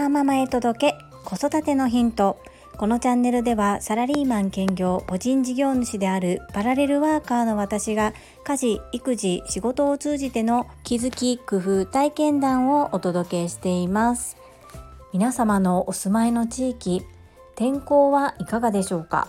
[0.00, 2.38] ワーママへ届け子育てのヒント。
[2.78, 14.38] このチャンネルではサラリーマン兼業個人事業主であるパラレルワーカーの私が家事育児仕事を通じての気づき工夫体験談をお届けしています。
[15.12, 17.02] 皆様のお住まいの地域
[17.54, 19.28] 天候はいかがでしょうか？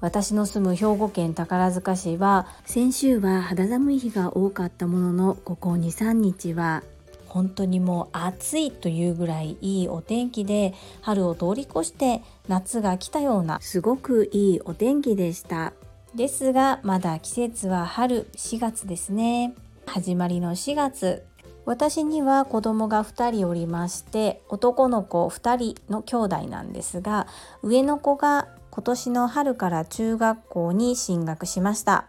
[0.00, 6.82] 私の住む兵庫県宝塚市は先週は肌寒い日が多かったもののここ23日は
[7.28, 15.72] 本当にもう暑いというぐらいいいお天気で春を通り越して夏が来たようなすごくいいお天気でした。
[16.14, 19.54] ですがまだ季節は春4月ですね。
[19.86, 21.24] 始まりの4月。
[21.64, 27.26] 私には子供が2人おりまして男の子2人の兄弟なんですが
[27.62, 32.06] 上の子が今年の春から中学校に進学しました。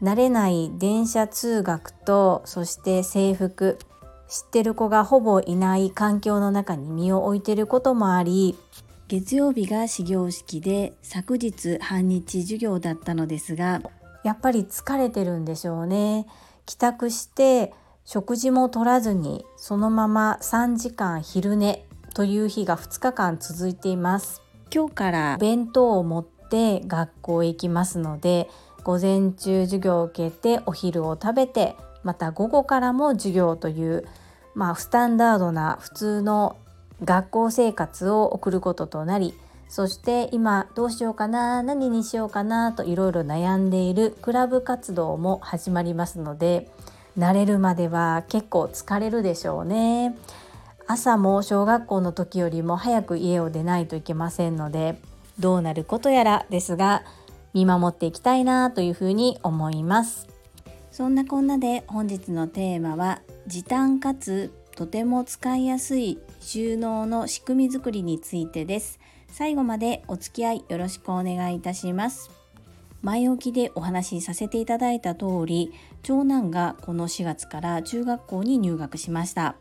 [0.00, 3.78] 慣れない電車通学とそして制服
[4.28, 8.56] 知ってる子がほぼいない環境の中に身を置いてることもあり
[9.08, 13.80] 月曜日が始業式で昨日半日授業だったのですが
[14.22, 16.26] やっぱり疲れてるんでしょうね。
[16.66, 17.72] 帰宅して
[18.04, 24.42] 食事も取らずにそのまま3時間昼寝という日が2日間続いています。
[24.74, 28.50] 今日から弁当を持って学校へ行きますので
[28.84, 34.06] 午前中授業を受けてお昼を食べてまた午後からも授業という
[34.54, 36.56] まあスタンダードな普通の
[37.04, 39.34] 学校生活を送ることとなり
[39.68, 46.70] そして今どうしようかな何にしようかなといろいろ悩んでいるクラブ活動も始まりますので
[47.18, 50.16] 慣れるまでは結構疲れるでしょうね。
[50.86, 54.98] 朝も小学校の時よりも早く家を出ないといけませんので
[55.38, 57.02] どうなることやらですが
[57.52, 60.37] 見守っていきたいなというふうに思います。
[60.90, 68.98] そんなこんなで本日のテーマは時短かつとても使いやすい収納の仕組み作りについてです。
[69.28, 72.30] 最後までお付き合いよろしくお願いいたします。
[73.02, 75.72] 前置きでお話しさせていただいた通り
[76.02, 79.56] 長男がこの4月から中学校に入学しました。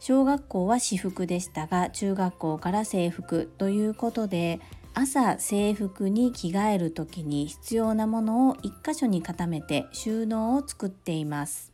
[0.00, 4.60] 小学校は私服でしたが中学校から制服ということで
[5.00, 11.72] 朝制服に着替える時に必要なものを1箇所に固めて収納を作っています。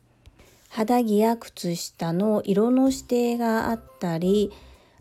[0.69, 4.53] 肌着や靴下の色の指定があったり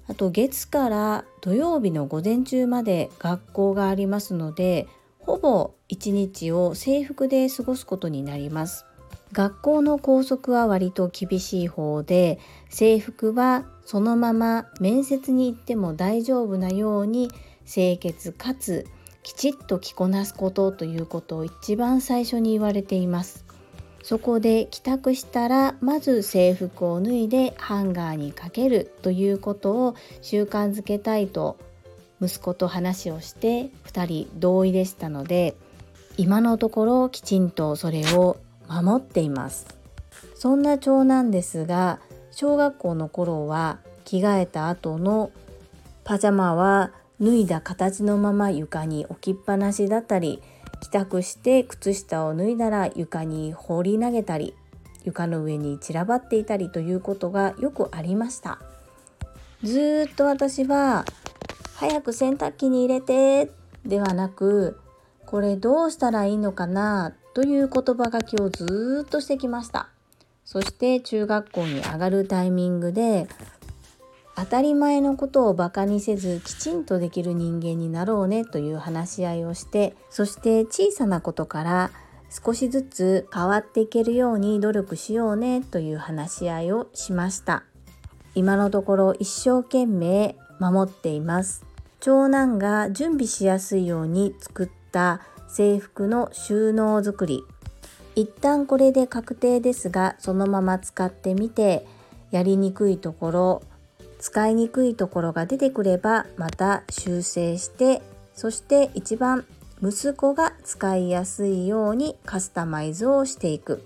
[0.07, 4.87] あと月から土曜日の午前中まで学校がありますので
[5.19, 8.85] ほぼ一日を制服で過ごすことになります。
[9.33, 12.39] 学校の校則は割と厳しい方で
[12.69, 17.29] 制服はそのまま面接に行っても大丈夫なように
[17.65, 18.85] 清潔かつ
[19.23, 23.45] きちっと着こなすことということを一番最初に言われています。
[24.03, 31.57] そこで帰宅したらまず制服を脱いでハンガーにかけるということを習慣づけたいと
[32.21, 35.55] 息子と話をして2人同意でしたので
[36.17, 38.37] 今のところきちんとそれを
[38.67, 39.67] 守っています。
[40.35, 41.99] そんな長男ですが
[42.31, 45.31] 小学校の頃は着替えた後の
[46.03, 46.91] パジャマは
[47.21, 50.41] 脱いだ形のまま床に置きっぱなしだったり
[50.81, 54.55] 帰宅して靴下を脱いだら床に放り投げたり
[55.05, 58.59] 床の上に散らばっていたりということがよくありました。
[59.63, 61.05] ずっと私は
[61.75, 63.49] 早く洗濯機に入れて
[63.85, 64.79] ではなく
[65.25, 69.89] これどうしたらいいのかなという言葉書きをずっとしてきました。
[70.45, 73.27] そして中学校に上がるタイミングで
[74.35, 81.91] 当たり前のことをバカにせずきちんとできる人間になろうねという話し合いをしてそして小さなことから
[82.29, 87.63] 少しずつ変わっていけるように努力しようねという話し合いをしました。
[88.33, 91.63] 今のところ一生懸命守っています。
[91.99, 97.43] 長男が準備しやすいように作った制服の収納作り。
[98.15, 101.85] 一旦これで確定ですがそのまま使ってみて
[102.31, 103.63] やりにくいところ
[104.23, 108.01] 使いにくいところが出てくればまた修正して
[108.33, 109.43] そして一番
[109.81, 113.83] 息子が使いやすいようにカスタマイズをしていく。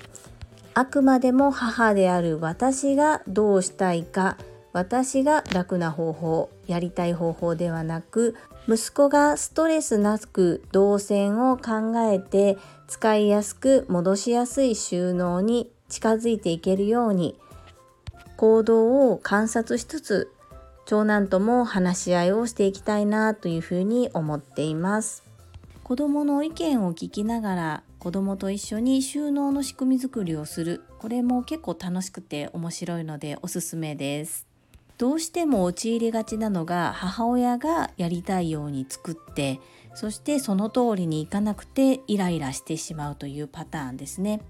[0.75, 4.37] あくまでも母である私がどうしたいか
[4.73, 8.35] 私が楽な方法やりたい方法ではなく
[8.67, 17.39] 息子がストレスなく動線を考えて使いやすく戻しやすい収納に近づいていけるように
[18.37, 20.31] 行動を観察しつつ
[20.85, 25.23] 長男とも話し合いをしていきたいなというふうに思っています。
[25.83, 30.83] 子どもの意見を聞きながら子どもと一緒に収納の仕組み作りをする。
[30.99, 34.45] これも結構楽しくて面白いのでおすすめです。
[34.97, 39.59] どうしても陥りがちなのが母親がやりたいように作って
[39.93, 44.41] そしてその通りにいかなくてイライラしてしまうというパターンですね。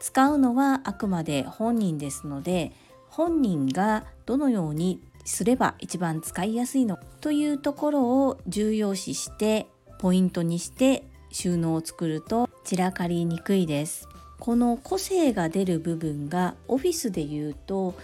[0.00, 2.72] 使うのはあくまで本人ですので
[3.16, 9.68] 本人がどのようにすれば一番使いやすいのというところを重要視して
[9.98, 11.02] ポイントにして
[11.32, 14.06] 収納を作ると散らかりにくいです。
[14.38, 17.94] この個性が出る部分がオフィスで言うと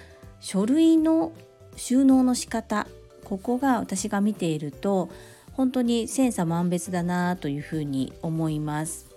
[0.41, 1.33] 書類の
[1.77, 2.87] 収納の仕方
[3.23, 5.11] ここが私が見ていると
[5.53, 9.12] 本当に千差万別だなというふうに思います。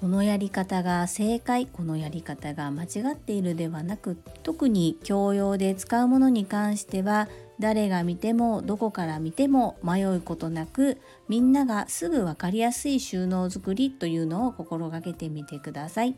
[0.00, 7.28] このやり方が正解このやり方が間違っているではなく特に教養で使うものに関しては
[7.58, 10.98] 誰が見てもどこから見ても迷うことなく
[11.28, 16.14] みんながすぐ分かりやすい収納作りというのを心がけてみてください。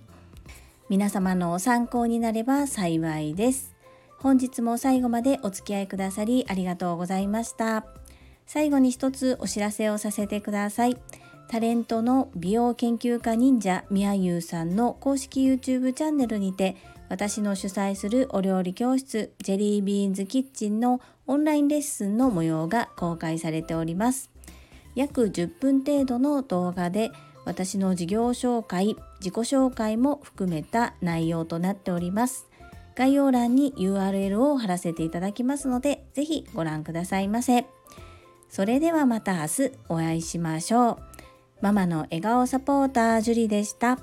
[0.91, 3.75] 皆様の参考になれば幸いです。
[4.19, 7.87] 本日も最後までお付き合いくださりありがとうございました。
[8.45, 10.99] 最後に一つお知らせをさせてください。
[11.51, 16.77] タレントの美容研究家忍者みやゆうさんの公式 YouTube チャンネルにて
[17.09, 24.31] 私の主催するお料理教室ジェリービーンズキッチンのオンラインレッスンの模様が公開されております。
[24.95, 27.11] 約10分程度の動画で
[27.45, 32.47] 私の事業紹介、自己紹介も含めた内容となっております。
[32.95, 37.67] 概要欄に URL を貼らせていただきますので、ぜひご覧くださいませ。
[38.49, 41.10] それではまた明日お会いしましょう。
[41.61, 43.99] ママの笑顔サポータージュリでした。